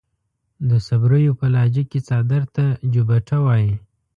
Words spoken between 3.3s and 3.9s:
وايي.